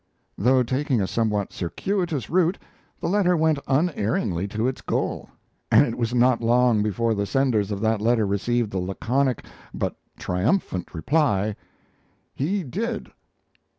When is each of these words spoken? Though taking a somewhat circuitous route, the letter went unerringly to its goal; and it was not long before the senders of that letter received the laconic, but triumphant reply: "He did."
Though 0.35 0.63
taking 0.63 0.99
a 0.99 1.05
somewhat 1.05 1.53
circuitous 1.53 2.27
route, 2.27 2.57
the 2.99 3.07
letter 3.07 3.37
went 3.37 3.59
unerringly 3.67 4.47
to 4.47 4.67
its 4.67 4.81
goal; 4.81 5.29
and 5.69 5.85
it 5.85 5.95
was 5.95 6.11
not 6.11 6.41
long 6.41 6.81
before 6.81 7.13
the 7.13 7.27
senders 7.27 7.69
of 7.69 7.81
that 7.81 8.01
letter 8.01 8.25
received 8.25 8.71
the 8.71 8.79
laconic, 8.79 9.45
but 9.75 9.95
triumphant 10.17 10.95
reply: 10.95 11.55
"He 12.33 12.63
did." 12.63 13.11